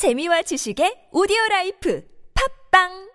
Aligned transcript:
재미와 0.00 0.40
지식의 0.40 1.08
오디오 1.12 1.36
라이프 1.50 2.02
팝빵 2.70 3.10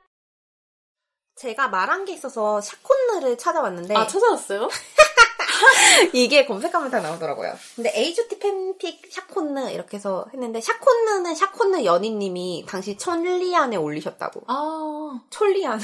제가 1.35 1.69
말한 1.69 2.05
게 2.05 2.13
있어서 2.13 2.61
샤콘느를 2.61 3.39
찾아봤는데 3.39 3.95
아, 3.95 4.05
찾아왔어요? 4.05 4.69
이게 6.13 6.45
검색하면 6.45 6.91
다 6.91 6.99
나오더라고요. 6.99 7.57
근데 7.75 7.91
H.O.T. 7.95 8.37
팬픽 8.37 9.01
샤콘느 9.11 9.71
이렇게 9.71 9.97
해서 9.97 10.27
했는데 10.31 10.61
샤콘느는 10.61 11.33
샤콘느 11.33 11.85
여니님이 11.85 12.67
당시 12.69 12.95
천리안에 12.97 13.77
올리셨다고. 13.77 14.43
아, 14.47 15.21
촐리안. 15.31 15.79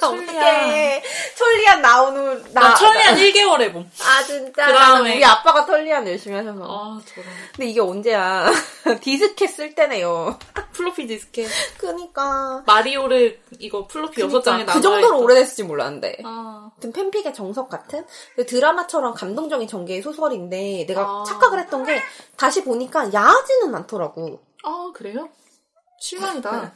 촐리안. 0.00 0.24
어떡해. 0.32 1.02
촐리안 1.36 1.82
나오는 1.82 2.52
나 2.54 2.74
천리안 2.76 2.95
1개월 3.14 3.60
해봄. 3.62 3.90
아 4.00 4.22
진짜 4.24 4.66
그다음에- 4.66 5.14
우리 5.16 5.24
아빠가 5.24 5.64
촐리안 5.66 6.06
열심히 6.06 6.36
하셔서. 6.36 6.62
아, 6.62 7.00
저런. 7.06 7.28
근데 7.54 7.66
이게 7.70 7.80
언제야? 7.80 8.50
디스켓 9.00 9.50
쓸 9.50 9.74
때네요. 9.74 10.38
플로피 10.72 11.06
디스켓. 11.06 11.48
그니까. 11.78 12.62
마리오를 12.66 13.40
이거 13.58 13.86
플로피 13.86 14.16
그러니까 14.22 14.50
나눠 14.50 14.72
그 14.74 14.80
정도로 14.80 15.20
오래됐을지 15.20 15.62
몰랐는데. 15.64 16.18
아, 16.24 16.70
아무튼 16.72 16.92
팬픽의 16.92 17.32
정석 17.34 17.68
같은 17.68 18.04
그 18.34 18.44
드라마처럼 18.46 19.14
감동적인 19.14 19.68
전개의 19.68 20.02
소설인데 20.02 20.84
내가 20.86 21.02
아. 21.02 21.24
착각을 21.26 21.60
했던 21.60 21.84
게 21.84 22.00
다시 22.36 22.62
보니까 22.64 23.12
야하지는 23.12 23.74
않더라고. 23.74 24.40
아, 24.64 24.90
그래요? 24.94 25.28
실망이다. 25.98 26.72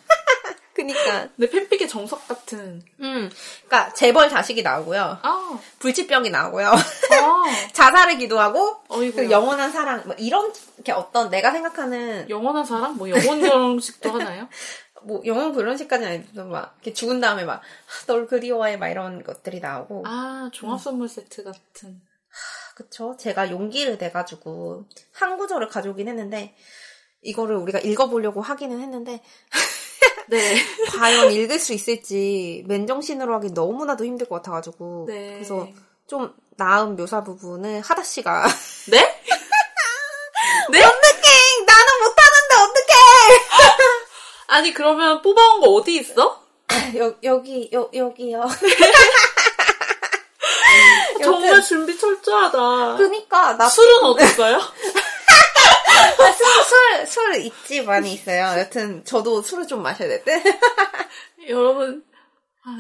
그니까. 0.75 1.29
근데 1.37 1.51
팬픽의 1.51 1.89
정석 1.89 2.27
같은. 2.29 2.83
음. 3.01 3.31
그니까 3.61 3.93
재벌 3.93 4.29
자식이 4.29 4.63
나오고요. 4.63 5.19
아, 5.23 5.59
불치병이 5.79 6.31
나오고요. 6.31 6.69
아, 6.69 7.45
자살을 7.73 8.19
기도하고 8.19 8.83
어이구. 8.89 9.17
그 9.17 9.31
영원한 9.31 9.71
사랑 9.73 10.03
뭐 10.07 10.15
이런 10.19 10.53
게 10.85 10.93
어떤 10.93 11.31
내가 11.31 11.51
생각하는 11.51 12.29
영원한 12.31 12.65
사람? 12.65 12.97
뭐 12.97 13.09
영원 13.11 13.41
결혼식도 13.43 14.11
하나요? 14.13 14.49
뭐 15.03 15.23
영원 15.25 15.55
결혼식까지는 15.55 16.13
아니지만 16.13 16.51
막 16.51 16.75
이렇게 16.83 16.93
죽은 16.93 17.21
다음에 17.21 17.45
막 17.45 17.63
널 18.07 18.27
그리워해 18.27 18.77
막 18.77 18.89
이런 18.89 19.23
것들이 19.23 19.61
나오고 19.61 20.05
아, 20.07 20.51
종합 20.53 20.81
선물 20.81 21.09
세트 21.09 21.45
같은. 21.45 22.01
그쵸. 22.75 23.17
제가 23.19 23.51
용기를 23.51 23.99
내가지고 23.99 24.87
한 25.13 25.37
구절을 25.37 25.69
가져오긴 25.69 26.09
했는데 26.09 26.55
이거를 27.23 27.57
우리가 27.57 27.79
읽어보려고 27.81 28.41
하기는 28.41 28.81
했는데 28.81 29.23
네. 30.31 30.57
과연 30.99 31.33
읽을 31.33 31.59
수 31.59 31.73
있을지 31.73 32.65
맨정신으로 32.67 33.35
하기 33.35 33.51
너무나도 33.51 34.05
힘들 34.05 34.29
것 34.29 34.37
같아가지고 34.37 35.07
네. 35.09 35.35
그래서 35.35 35.69
좀 36.07 36.35
나은 36.57 36.97
묘사 36.97 37.23
부분을 37.23 37.81
하다 37.81 38.03
씨가 38.03 38.47
네? 38.91 38.99
네? 40.71 40.85
어떡해 40.85 41.65
나는 41.67 41.93
못하는데 42.01 42.55
어떡해 42.57 42.95
아니, 44.49 44.75
그러면 44.75 45.23
뽑아온 45.23 45.61
거 45.61 45.69
어디 45.69 45.97
있어? 45.97 46.43
여, 46.97 47.15
여기 47.23 47.71
여, 47.73 47.89
여기요 47.93 48.49
정말 51.23 51.63
준비 51.63 51.99
철저하다. 51.99 52.97
그니까 52.97 53.57
나 53.57 53.69
술은 53.69 54.05
어땠어요? 54.05 54.61
술, 56.37 56.47
술, 56.65 56.79
술 57.07 57.37
있지 57.37 57.83
많이 57.83 58.13
있어요 58.13 58.59
여튼 58.59 59.05
저도 59.05 59.43
술을 59.43 59.67
좀 59.67 59.83
마셔야 59.83 60.09
될 60.09 60.25
때. 60.25 60.43
여러분, 61.49 62.05
아, 62.65 62.79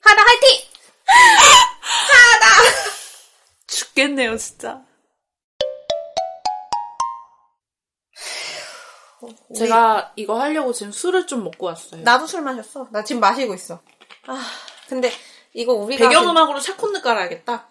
하다 0.00 0.22
화이팅! 0.22 0.68
죽겠네요, 3.66 4.36
진짜. 4.36 4.82
제가 9.56 10.12
이거 10.16 10.40
하려고 10.40 10.72
지금 10.72 10.92
술을 10.92 11.26
좀 11.26 11.44
먹고 11.44 11.66
왔어요. 11.66 12.02
나도 12.02 12.26
술 12.26 12.42
마셨어. 12.42 12.88
나 12.90 13.02
지금 13.02 13.20
마시고 13.20 13.54
있어. 13.54 13.80
아, 14.26 14.40
근데 14.88 15.10
이거 15.52 15.72
우리가 15.72 16.08
배경음악으로 16.08 16.60
샤콘느 16.60 17.00
깔아야겠다. 17.00 17.68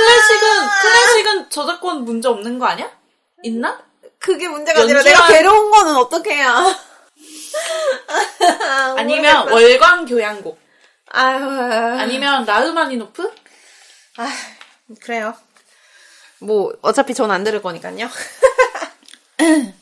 클래식은, 0.00 0.68
클래식은 0.82 1.50
저작권 1.50 2.04
문제 2.04 2.28
없는 2.28 2.58
거 2.58 2.66
아니야? 2.66 2.90
있나? 3.42 3.80
그게 4.18 4.48
문제가 4.48 4.82
아니라 4.82 5.00
연주한- 5.00 5.04
내가 5.04 5.26
괴로운 5.28 5.70
거는 5.70 5.96
어떡해요? 5.96 6.74
아니면 8.96 9.48
월광 9.50 10.06
교향곡. 10.06 10.58
아유, 11.12 11.44
아니면 11.98 12.44
라흐마니노프? 12.44 13.32
아, 14.18 14.32
그래요. 15.00 15.34
뭐 16.40 16.72
어차피 16.82 17.14
전 17.14 17.30
안 17.30 17.44
들을 17.44 17.60
거니까요. 17.62 18.08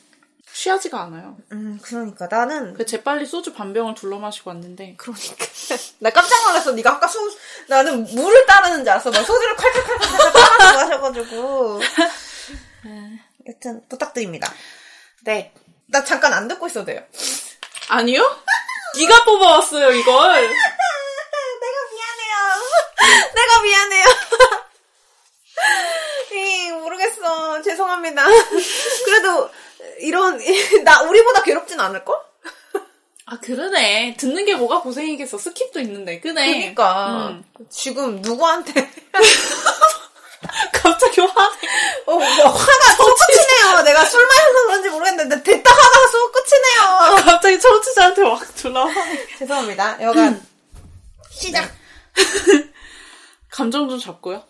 취하지가 0.59 1.01
않아요. 1.03 1.37
음, 1.53 1.79
그러니까 1.83 2.27
나는 2.29 2.75
그 2.75 2.85
재빨리 2.85 3.27
소주 3.27 3.55
반 3.55 3.73
병을 3.73 3.95
둘러 3.95 4.19
마시고 4.19 4.51
왔는데. 4.51 4.97
그러니까 4.97 5.37
나 6.01 6.11
깜짝 6.11 6.49
놀랐어. 6.49 6.73
네가 6.73 6.95
아까 6.95 7.07
수 7.07 7.37
나는 7.69 8.03
물을 8.03 8.45
따르는 8.45 8.79
줄 8.79 8.89
알았어. 8.91 9.13
막 9.13 9.23
소주를 9.23 9.55
칼칼칼칼 9.55 10.33
따라서 10.33 10.79
마셔가지고. 10.79 11.81
여튼 13.47 13.83
부탁드립니다. 13.89 14.53
네. 15.23 15.55
나 15.87 16.03
잠깐 16.03 16.33
안 16.33 16.49
듣고 16.49 16.67
있어도 16.67 16.87
돼요. 16.87 17.05
아니요? 17.89 18.21
네가 18.99 19.25
뽑아왔어요, 19.25 19.93
이걸. 19.93 20.43
내가 20.43 21.79
미안해요. 21.93 23.31
내가 23.35 23.63
미안해요. 23.63 24.07
이, 26.33 26.73
모르겠어. 26.73 27.63
죄송합니다. 27.63 28.25
그래도 29.05 29.28
이런 30.37 30.39
나 30.85 31.03
우리보다 31.03 31.43
괴롭진 31.43 31.81
않을걸? 31.81 32.17
아, 33.31 33.39
그러네. 33.41 34.17
듣는 34.19 34.47
게 34.47 34.55
뭐가 34.55 34.81
고생이겠어. 34.81 35.37
스킵도 35.37 35.77
있는데. 35.83 36.19
그네. 36.21 36.47
그러니까 36.59 37.29
음. 37.29 37.45
지금 37.69 38.23
누구한테 38.23 38.73
갑자기 40.73 41.21
화내. 41.21 41.69
어, 42.07 42.15
뭐 42.15 42.25
화가 42.25 42.25
또 42.97 43.05
끝이네요. 43.05 43.83
내가 43.83 44.03
술 44.07 44.27
마셔서 44.27 44.67
그런지 44.67 44.89
모르겠는데 44.89 45.43
됐다 45.43 45.71
하다가 45.71 46.11
또 46.11 46.33
끝이네요. 46.33 47.25
갑자기 47.25 47.61
청취자한테 47.61 48.23
막 48.23 48.41
화내. 48.41 48.87
죄송합니다. 49.39 50.03
여간 50.03 50.43
시작. 51.31 51.71
감정 53.51 53.91
좀 53.91 53.99
잡고요. 53.99 54.43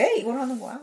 왜 0.00 0.16
이걸 0.16 0.40
하는 0.40 0.58
거야? 0.58 0.80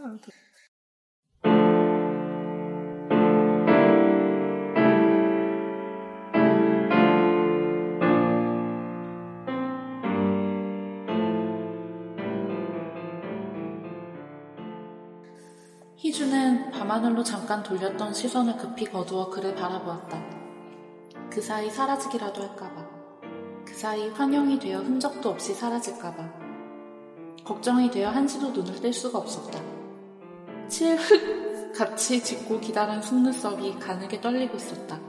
희주는 15.95 16.69
밤하늘로 16.69 17.23
잠깐 17.23 17.63
돌렸던 17.63 18.13
시선을 18.13 18.57
급히 18.57 18.85
거두어 18.85 19.31
그를 19.31 19.55
바라보았다. 19.55 20.23
그 21.31 21.41
사이 21.41 21.71
사라지기라도 21.71 22.43
할까봐. 22.43 22.87
그 23.65 23.73
사이 23.73 24.09
환영이 24.09 24.59
되어 24.59 24.81
흔적도 24.81 25.29
없이 25.29 25.55
사라질까봐. 25.55 26.36
걱정이 27.47 27.89
되어 27.89 28.09
한시도 28.09 28.51
눈을 28.51 28.81
뗄 28.81 28.91
수가 28.91 29.19
없었다. 29.19 29.57
칠흑 30.67 31.71
같이 31.73 32.21
짙고 32.21 32.59
기다란 32.59 33.01
속눈썹이 33.01 33.79
가늘게 33.79 34.19
떨리고 34.19 34.57
있었다. 34.57 34.99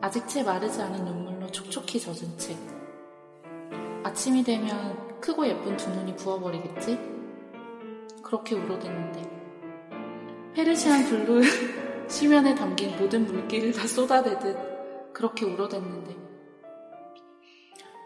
아직 0.00 0.26
채 0.26 0.42
마르지 0.42 0.80
않은 0.80 1.04
눈물로 1.04 1.50
촉촉히 1.50 2.00
젖은 2.00 2.38
채. 2.38 2.56
아침이 4.04 4.42
되면 4.42 5.20
크고 5.20 5.46
예쁜 5.46 5.76
두 5.76 5.90
눈이 5.90 6.16
부어버리겠지? 6.16 6.98
그렇게 8.22 8.54
울어댔는데. 8.54 9.30
Persian 10.54 11.04
blue 11.04 11.42
수면에 12.08 12.54
담긴 12.54 12.96
모든 12.96 13.26
물기를 13.26 13.72
다 13.72 13.86
쏟아내듯 13.86 15.12
그렇게 15.12 15.44
울어댔는데 15.44 16.23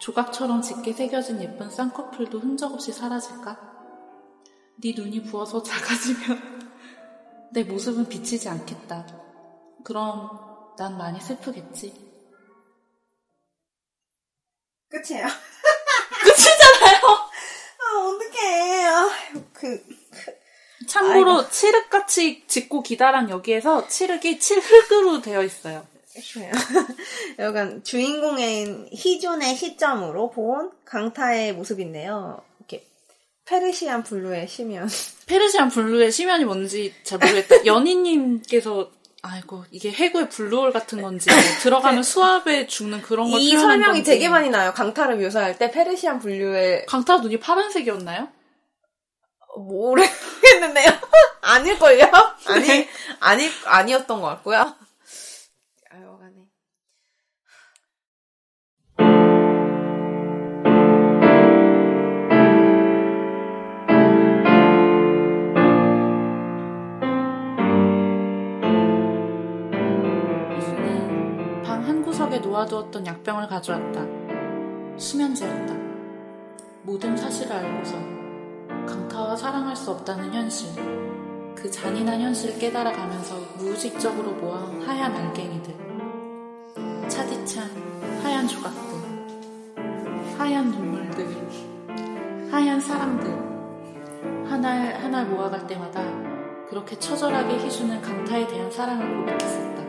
조각처럼 0.00 0.62
짙게 0.62 0.92
새겨진 0.92 1.42
예쁜 1.42 1.70
쌍꺼풀도 1.70 2.38
흔적 2.38 2.72
없이 2.72 2.92
사라질까? 2.92 3.58
네 4.82 4.92
눈이 4.96 5.24
부어서 5.24 5.62
작아지면 5.64 7.50
내 7.52 7.64
모습은 7.64 8.08
비치지 8.08 8.48
않겠다. 8.48 9.06
그럼 9.84 10.74
난 10.76 10.96
많이 10.96 11.20
슬프겠지. 11.20 12.08
끝이에요. 14.90 15.26
끝이잖아요. 16.24 16.98
아 17.80 17.98
어떡해. 18.06 18.84
아, 18.86 19.10
그 19.52 19.84
참고로 20.86 21.50
칠흑같이 21.50 22.44
짙고 22.46 22.82
기다란 22.82 23.28
여기에서 23.28 23.88
칠흑이 23.88 24.38
칠흙으로 24.38 25.20
되어 25.20 25.42
있어요. 25.42 25.86
좋아요. 26.22 26.50
약간 27.38 27.82
주인공인 27.84 28.88
희준의 28.92 29.54
시점으로 29.56 30.30
본 30.30 30.70
강타의 30.84 31.52
모습인데요. 31.54 32.40
이렇게 32.58 32.84
Persian 33.44 34.02
blue의 34.04 34.48
심연. 34.48 34.88
Persian 35.26 35.68
blue의 35.70 36.10
심연이 36.12 36.44
뭔지 36.44 36.94
잘 37.04 37.18
모르겠다. 37.18 37.64
여니님께서 37.66 38.90
아이고 39.22 39.64
이게 39.72 39.90
해구의 39.90 40.28
blue 40.28 40.50
hole 40.50 40.72
같은 40.72 41.02
건지 41.02 41.28
들어가면 41.60 42.02
수압에 42.04 42.66
죽는 42.68 43.02
그런 43.02 43.30
걸 43.30 43.40
이 43.40 43.50
설명이 43.56 43.94
건지. 43.98 44.10
되게 44.10 44.28
많이 44.28 44.48
나요. 44.48 44.72
강타를 44.74 45.16
묘사할 45.16 45.58
때 45.58 45.70
페르시안 45.70 46.20
블루의 46.20 46.86
강타 46.86 47.18
눈이 47.18 47.40
파란색이었나요? 47.40 48.28
모르겠는데요. 49.56 50.86
아닐걸요? 51.42 52.06
아니, 52.46 52.88
아니, 53.20 53.48
아니었던 53.64 54.20
것 54.20 54.26
같고요. 54.28 54.74
아여간에. 55.90 56.48
이수는 70.58 71.62
방 71.62 71.84
한 71.84 72.02
구석에 72.02 72.38
놓아두었던 72.38 73.06
약병을 73.06 73.48
가져왔다. 73.48 74.04
수면제였다. 74.98 75.74
모든 76.82 77.16
사실을 77.16 77.52
알고서 77.52 77.96
강타와 78.86 79.36
사랑할 79.36 79.76
수 79.76 79.90
없다는 79.92 80.32
현실, 80.32 80.68
그 81.54 81.70
잔인한 81.70 82.20
현실을 82.20 82.58
깨달아가면서 82.58 83.36
무의식적으로 83.58 84.32
모아온 84.32 84.80
하얀 84.82 85.12
알갱이들, 85.14 85.74
차디찬 87.28 87.68
하얀 88.22 88.48
조각들, 88.48 88.80
하얀 90.38 90.70
눈물들, 90.70 91.26
하얀 92.50 92.80
사랑들, 92.80 93.30
하나를 94.50 95.04
하나 95.04 95.24
모아갈 95.24 95.66
때마다 95.66 96.00
그렇게 96.70 96.98
처절하게 96.98 97.58
희주는 97.58 98.00
강타에 98.00 98.46
대한 98.46 98.70
사랑을 98.70 99.18
고백했었다. 99.18 99.82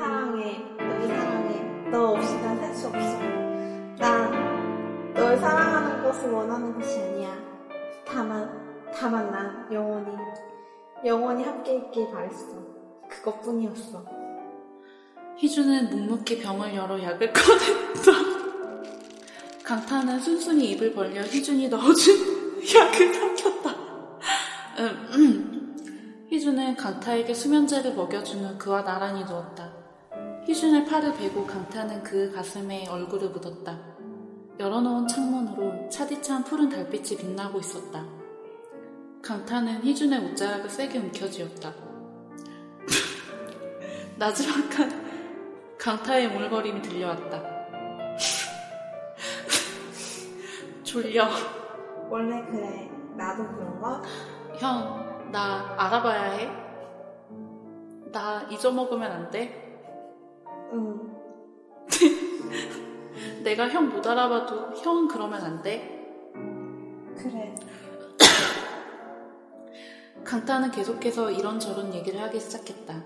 사랑해. 0.00 0.58
너희 0.78 1.06
사랑해. 1.06 1.90
너 1.92 2.08
없이 2.10 2.34
난 2.40 2.58
살 2.58 2.74
수 2.74 2.88
없어. 2.88 3.18
난 3.98 5.14
널 5.14 5.38
사랑하는 5.38 6.02
것을 6.02 6.32
원하는 6.32 6.74
것이 6.74 7.00
아니야. 7.00 7.36
다만, 8.04 8.50
다만 8.92 9.30
난 9.30 9.68
영원히, 9.72 10.08
영원히 11.04 11.44
함께 11.44 11.76
있길 11.76 12.10
바랬어. 12.10 12.56
그것뿐이었어. 13.08 14.23
희주는 15.44 15.90
묵묵히 15.90 16.38
병을 16.40 16.74
열어 16.74 17.00
약을 17.02 17.30
꺼냈다. 17.30 18.12
강타는 19.62 20.18
순순히 20.18 20.70
입을 20.70 20.94
벌려 20.94 21.20
희준이 21.22 21.68
넣어준 21.68 22.64
약을 22.74 23.14
삼켰다. 23.14 23.70
음, 24.78 25.08
음. 25.12 26.26
희준은 26.30 26.76
강타에게 26.76 27.34
수면제를 27.34 27.94
먹여준 27.94 28.42
후 28.42 28.56
그와 28.56 28.84
나란히 28.84 29.22
누웠다. 29.24 29.70
희준의 30.46 30.86
팔을 30.86 31.12
베고 31.12 31.46
강타는 31.46 32.02
그 32.02 32.32
가슴에 32.32 32.88
얼굴을 32.88 33.28
묻었다. 33.28 33.78
열어놓은 34.58 35.06
창문으로 35.06 35.90
차디찬 35.90 36.44
푸른 36.44 36.70
달빛이 36.70 37.18
빛나고 37.18 37.60
있었다. 37.60 38.02
강타는 39.20 39.84
희준의 39.84 40.20
옷자락을 40.20 40.70
세게 40.70 40.98
움켜쥐었다. 41.00 41.74
나지막한 44.16 45.04
강타의 45.84 46.30
물거림이 46.30 46.80
들려왔다. 46.80 47.42
졸려. 50.82 51.28
원래 52.08 52.42
그래. 52.46 52.90
나도 53.14 53.46
그런 53.48 53.78
거? 53.82 54.00
형, 54.56 55.30
나 55.30 55.74
알아봐야 55.76 56.22
해. 56.30 56.50
나 58.10 58.44
잊어먹으면 58.44 59.12
안 59.12 59.30
돼. 59.30 59.78
응. 60.72 61.14
내가 63.44 63.68
형 63.68 63.90
못 63.90 64.06
알아봐도 64.06 64.74
형은 64.76 65.06
그러면 65.06 65.42
안 65.42 65.60
돼. 65.60 66.02
그래. 67.14 67.54
강타는 70.24 70.70
계속해서 70.70 71.30
이런저런 71.30 71.92
얘기를 71.92 72.22
하기 72.22 72.40
시작했다. 72.40 73.04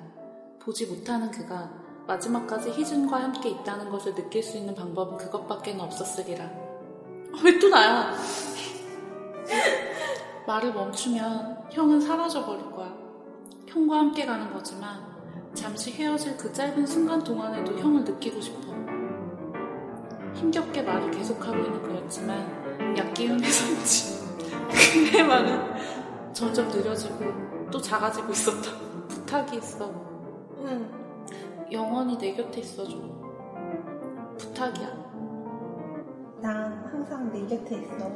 보지 0.61 0.87
못하는 0.87 1.29
그가 1.33 1.88
마지막까지 2.09 2.71
희준과 2.71 3.23
함께 3.23 3.51
있다는 3.51 3.91
것을 3.91 4.15
느낄 4.15 4.43
수 4.43 4.57
있는 4.57 4.75
방법은 4.75 5.19
그것밖에는 5.19 5.79
없었으리라. 5.83 6.43
아, 6.43 7.41
왜또 7.45 7.69
나야? 7.69 8.15
말을 10.47 10.73
멈추면 10.73 11.67
형은 11.71 12.01
사라져 12.01 12.47
버릴 12.47 12.71
거야. 12.71 12.97
형과 13.67 13.99
함께 13.99 14.25
가는 14.25 14.51
거지만 14.51 15.07
잠시 15.53 15.93
헤어질 15.93 16.39
그 16.39 16.51
짧은 16.51 16.87
순간 16.87 17.23
동안에도 17.23 17.79
형을 17.79 18.05
느끼고 18.05 18.41
싶어. 18.41 18.73
힘겹게 20.35 20.81
말을 20.81 21.11
계속하고 21.11 21.59
있는 21.59 21.83
그였지만 21.83 22.97
약기운에서인지 22.97 24.19
그의 25.13 25.25
말은 25.25 26.33
점점 26.33 26.69
느려지고 26.69 27.71
또 27.71 27.79
작아지고 27.79 28.33
있었다. 28.33 28.71
부탁이 29.09 29.59
있어. 29.59 29.93
응. 30.61 31.08
영원히 31.71 32.17
내 32.19 32.33
곁에 32.35 32.61
있어줘. 32.61 32.97
부탁이야. 34.39 34.89
난 36.41 36.73
항상 36.91 37.31
네 37.33 37.41
곁에 37.47 37.77
있어. 37.77 38.11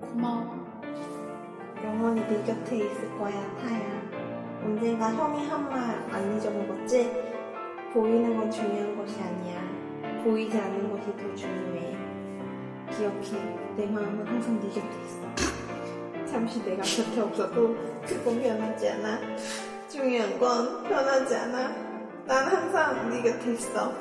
고마워. 0.00 0.60
영원히 1.82 2.20
네 2.28 2.42
곁에 2.44 2.76
있을 2.76 3.18
거야, 3.18 3.32
타야. 3.56 4.00
언젠가 4.62 5.12
형이 5.12 5.46
한 5.48 5.64
말 5.70 5.90
안 6.10 6.36
잊어먹었지? 6.36 7.10
보이는 7.94 8.36
건 8.36 8.50
중요한 8.50 8.96
것이 8.96 9.20
아니야. 9.20 9.60
보이지 10.24 10.56
않는 10.58 10.90
것이 10.90 11.16
더 11.16 11.34
중요해. 11.34 11.96
기억해. 12.92 13.58
내 13.76 13.86
마음은 13.86 14.26
항상 14.26 14.60
네 14.60 14.68
곁에 14.68 14.80
있어. 15.04 16.26
잠시 16.26 16.62
내가 16.64 16.82
곁에 16.82 17.20
없어도 17.20 17.74
그건 18.06 18.40
변하지 18.40 18.88
않아. 18.90 19.18
중요한 19.88 20.38
건 20.38 20.84
변하지 20.84 21.34
않아. 21.34 21.89
난 22.30 22.46
항상 22.46 23.10
네 23.10 23.22
곁에 23.22 23.54
있어. 23.54 23.92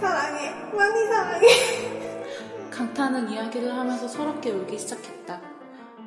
사랑해. 0.00 0.50
많이 0.76 1.06
사랑해. 1.06 1.46
강타는 2.72 3.30
이야기를 3.30 3.72
하면서 3.72 4.08
서럽게 4.08 4.50
울기 4.50 4.76
시작했다. 4.76 5.40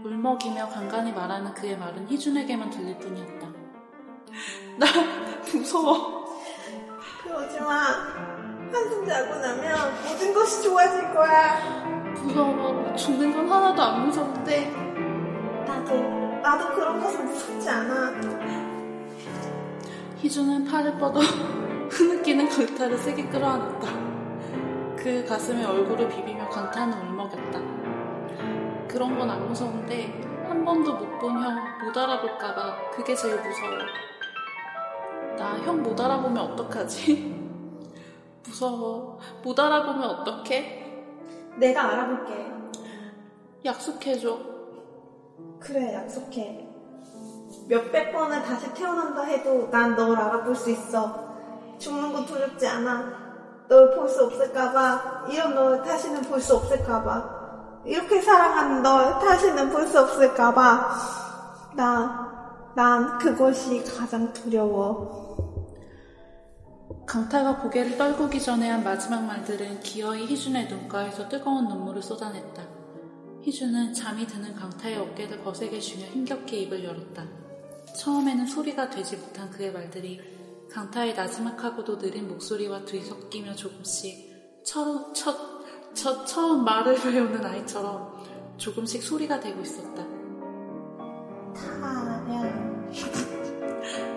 울먹이며 0.03 0.67
간간히 0.67 1.13
말하는 1.13 1.53
그의 1.53 1.77
말은 1.77 2.09
희준에게만 2.09 2.71
들릴 2.71 2.97
뿐이었다. 2.97 3.47
나 4.77 4.85
무서워. 5.49 6.41
그러지 7.23 7.61
마. 7.61 7.83
한숨 8.73 9.07
자고 9.07 9.35
나면 9.35 9.93
모든 10.09 10.33
것이 10.33 10.61
좋아질 10.63 11.13
거야. 11.13 11.85
무서워. 12.21 12.95
죽는 12.97 13.31
건 13.31 13.49
하나도 13.49 13.81
안 13.81 14.05
무서운데. 14.07 14.69
나도, 15.65 15.95
나도 16.43 16.75
그런 16.75 16.99
것은 17.01 17.25
무섭지 17.27 17.69
않아. 17.69 18.76
희준은 20.17 20.65
팔을 20.65 20.97
뻗어 20.97 21.19
흐느끼는 21.89 22.49
강타를 22.49 22.97
세게 22.97 23.27
끌어안았다. 23.29 23.87
그 24.95 25.23
가슴에 25.27 25.63
얼굴을 25.63 26.09
비비며 26.09 26.49
강타는 26.49 26.97
울먹였다. 27.07 27.59
그런 28.87 29.17
건 29.17 29.29
안 29.29 29.47
무서운데 29.47 30.21
한 30.47 30.63
번도 30.65 30.93
못 30.95 31.19
본 31.19 31.43
형 31.43 31.77
못 31.85 31.95
알아볼까봐 31.97 32.91
그게 32.91 33.13
제일 33.15 33.35
무서워. 33.35 33.77
나 35.37 35.55
형 35.65 35.83
못 35.83 35.99
알아보면 35.99 36.37
어떡하지? 36.51 37.35
무서워. 38.43 39.19
못 39.43 39.59
알아보면 39.59 40.03
어떡해? 40.03 40.83
내가 41.57 41.91
알아볼게. 41.93 42.47
약속해줘. 43.65 44.39
그래, 45.59 45.93
약속해. 45.93 46.66
몇백 47.67 48.13
번을 48.13 48.41
다시 48.43 48.73
태어난다 48.73 49.23
해도 49.23 49.69
난 49.71 49.95
널 49.95 50.17
알아볼 50.17 50.55
수 50.55 50.69
있어. 50.71 51.27
죽는 51.77 52.13
거 52.13 52.25
두렵지 52.25 52.65
않아. 52.67 53.27
널 53.67 53.95
볼 53.95 54.07
수 54.07 54.23
없을까봐. 54.25 55.25
이런 55.29 55.53
널 55.53 55.83
다시는 55.83 56.21
볼 56.23 56.39
수 56.41 56.55
없을까봐. 56.55 57.83
이렇게 57.85 58.21
사랑하는 58.21 58.81
널 58.81 59.19
다시는 59.19 59.69
볼 59.69 59.85
수 59.87 59.99
없을까봐. 59.99 60.89
나, 61.75 62.71
난 62.75 63.17
그것이 63.17 63.83
가장 63.83 64.31
두려워. 64.33 65.27
강타가 67.05 67.57
고개를 67.57 67.97
떨구기 67.97 68.41
전에 68.41 68.69
한 68.69 68.83
마지막 68.83 69.23
말들은 69.25 69.79
기어이 69.81 70.25
희준의 70.27 70.67
눈가에서 70.67 71.27
뜨거운 71.29 71.67
눈물을 71.67 72.01
쏟아냈다. 72.01 72.63
희준은 73.43 73.93
잠이 73.93 74.25
드는 74.27 74.55
강타의 74.55 74.97
어깨를 74.97 75.43
거세게 75.43 75.79
쥐며 75.79 76.05
힘겹게 76.07 76.57
입을 76.57 76.83
열었다. 76.83 77.23
처음에는 77.97 78.45
소리가 78.45 78.89
되지 78.89 79.17
못한 79.17 79.49
그의 79.49 79.73
말들이 79.73 80.21
강타의 80.71 81.15
나지막하고도 81.15 81.97
느린 81.97 82.27
목소리와 82.27 82.85
뒤섞이며 82.85 83.55
조금씩 83.55 84.61
첫, 84.63 85.13
첫, 85.13 85.35
첫 85.93 86.25
처음 86.25 86.63
말을 86.63 86.95
배우는 86.95 87.43
아이처럼 87.43 88.15
조금씩 88.57 89.01
소리가 89.01 89.39
되고 89.39 89.61
있었다. 89.61 90.05
타야. 91.55 92.07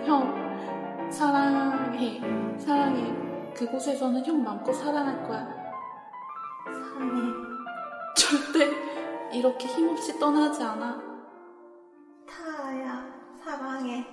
형, 0.05 1.11
사랑해, 1.11 2.19
사랑해. 2.59 3.53
그곳에서는 3.53 4.25
형 4.25 4.43
마음껏 4.43 4.73
사랑할 4.73 5.27
거야. 5.27 5.47
사랑해. 6.65 7.33
절대 8.15 9.37
이렇게 9.37 9.67
힘없이 9.67 10.19
떠나지 10.19 10.61
않아. 10.61 11.10
사랑해. 13.81 14.05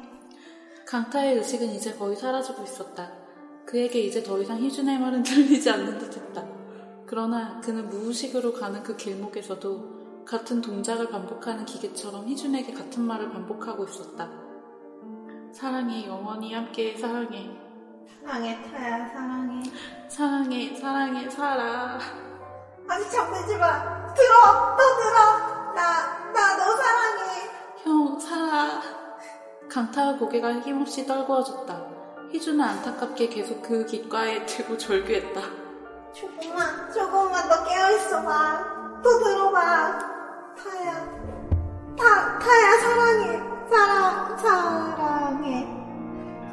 강타의 0.87 1.37
의식은 1.37 1.69
이제 1.69 1.93
거의 1.95 2.17
사라지고 2.17 2.63
있었다. 2.63 3.13
그에게 3.67 4.01
이제 4.01 4.23
더 4.23 4.41
이상 4.41 4.59
희준의 4.59 4.99
말은 4.99 5.23
들리지 5.25 5.69
않는 5.71 5.99
듯했다. 5.99 6.43
그러나 7.07 7.61
그는 7.61 7.89
무의식으로 7.91 8.55
가는 8.55 8.83
그 8.83 8.97
길목에서도 8.97 10.25
같은 10.25 10.61
동작을 10.63 11.09
반복하는 11.11 11.65
기계처럼 11.67 12.27
희준에게 12.29 12.73
같은 12.73 13.03
말을 13.03 13.31
반복하고 13.31 13.85
있었다. 13.85 14.31
사랑해, 15.53 16.07
영원히 16.07 16.55
함께 16.55 16.97
사랑해. 16.97 17.51
사랑해, 18.25 18.63
타야. 18.63 19.09
사랑해. 19.09 19.63
사랑해, 20.09 20.75
사랑해, 20.77 21.31
살아. 21.31 21.99
아직 22.89 23.11
잠들지 23.11 23.57
마. 23.59 24.15
들어. 24.15 24.77
또 24.77 24.97
들어. 24.97 25.75
나, 25.75 26.33
나 26.33 26.57
너 26.57 26.77
사랑해. 26.77 27.51
형, 27.85 28.19
살아. 28.19 28.98
강타의 29.69 30.19
고개가 30.19 30.61
힘없이 30.61 31.07
떨구어졌다. 31.07 31.83
희준은 32.33 32.61
안타깝게 32.61 33.29
계속 33.29 33.63
그 33.63 33.85
귓가에 33.85 34.47
대고 34.47 34.77
절규했다. 34.79 35.41
조금만, 36.15 36.93
조금만 36.93 37.49
더 37.49 37.65
깨어있어봐. 37.65 39.01
또 39.03 39.19
들어봐. 39.19 39.99
타야. 40.57 41.19
타, 41.97 42.39
타야, 42.39 42.81
사랑해. 42.81 43.41
사랑, 43.71 44.39
사랑해. 44.39 45.67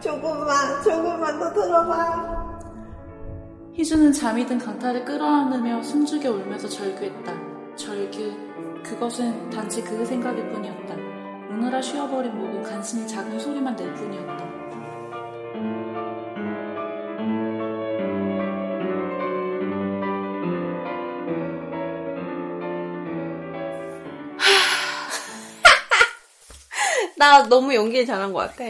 조금만, 0.01 0.83
조금만 0.83 1.39
더 1.39 1.53
들어봐. 1.53 2.45
희준은 3.73 4.13
잠이 4.13 4.45
든 4.45 4.57
강타를 4.57 5.05
끌어안으며 5.05 5.83
숨죽여 5.83 6.31
울면서 6.31 6.67
절규했다. 6.67 7.33
절규. 7.75 8.31
그것은 8.83 9.49
단지 9.49 9.83
그 9.83 10.05
생각일 10.05 10.49
뿐이었다. 10.49 11.04
오늘아 11.49 11.81
쉬어버린 11.81 12.35
목은 12.35 12.63
간신히 12.63 13.07
작은 13.07 13.39
소리만 13.39 13.75
낼 13.75 13.93
뿐이었다. 13.93 14.35
나 27.17 27.43
너무 27.43 27.73
연기를 27.75 28.05
잘한 28.05 28.33
것 28.33 28.39
같아. 28.39 28.63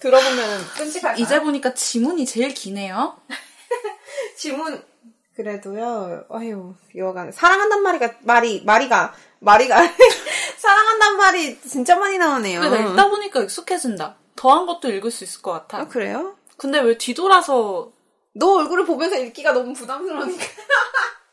들어보면 0.00 0.60
끔찍할 0.76 1.18
이제 1.18 1.40
보니까 1.40 1.72
지문이 1.72 2.26
제일 2.26 2.52
기네요. 2.52 3.16
지문 4.36 4.84
그래도 5.34 5.78
요. 5.78 6.24
아유 6.30 6.74
여간 6.96 7.32
사랑한단 7.32 7.82
말이가 7.82 8.14
말이 8.20 8.62
말이가 8.64 9.14
말이가 9.40 9.76
사랑한단 10.64 11.16
말이 11.18 11.60
진짜 11.60 11.94
많이 11.96 12.16
나오네요. 12.16 12.60
근데 12.60 12.78
나 12.82 12.90
읽다 12.90 13.10
보니까 13.10 13.42
익숙해진다. 13.42 14.16
더한 14.34 14.64
것도 14.64 14.88
읽을 14.90 15.10
수 15.10 15.24
있을 15.24 15.42
것 15.42 15.52
같아. 15.52 15.78
아 15.78 15.88
그래요? 15.88 16.36
근데 16.56 16.80
왜 16.80 16.96
뒤돌아서 16.96 17.92
너 18.34 18.54
얼굴을 18.54 18.86
보면서 18.86 19.16
읽기가 19.16 19.52
너무 19.52 19.74
부담스러우니까. 19.74 20.42